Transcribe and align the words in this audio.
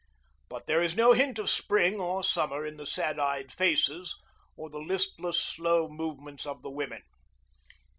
But 0.49 0.65
there 0.65 0.81
is 0.81 0.95
no 0.95 1.13
hint 1.13 1.37
of 1.37 1.47
spring 1.47 1.99
or 1.99 2.23
summer 2.23 2.65
in 2.65 2.77
the 2.77 2.87
sad 2.87 3.19
eyed 3.19 3.51
faces 3.51 4.15
or 4.57 4.67
the 4.67 4.79
listless, 4.79 5.39
slow 5.39 5.87
movements 5.87 6.47
of 6.47 6.63
the 6.63 6.71
women. 6.71 7.03